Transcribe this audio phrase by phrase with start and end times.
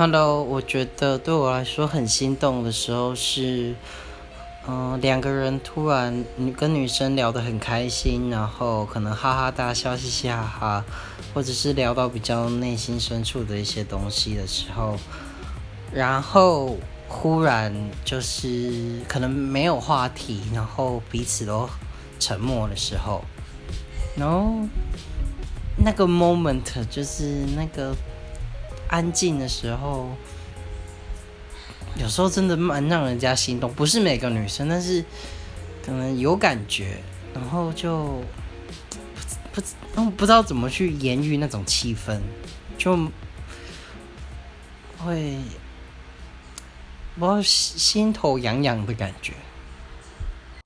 [0.00, 3.74] Hello，我觉得对我来说很心动的时候是，
[4.66, 6.24] 嗯、两个人突然
[6.56, 10.84] 跟女生聊得很开心，然后可能哈哈大笑、嘻嘻哈哈，
[11.34, 14.96] 或者是聊到比较内心深处的一些东西的时候，
[15.92, 17.70] 然后忽然
[18.02, 21.68] 就是可能没有话题，然后彼此都
[22.18, 23.22] 沉默的时候，
[24.16, 24.66] 然后
[25.76, 27.94] 那个 moment 就是那个。
[28.90, 30.08] 安静的时候，
[31.96, 33.72] 有时候真的蛮让人家心动。
[33.72, 35.04] 不是每个女生，但是
[35.84, 36.98] 可能有感觉，
[37.32, 38.20] 然后就
[39.52, 39.62] 不
[39.94, 42.20] 不不知道怎么去言喻那种气氛，
[42.76, 42.98] 就
[44.98, 45.36] 会
[47.16, 49.32] 我心头痒痒的感觉。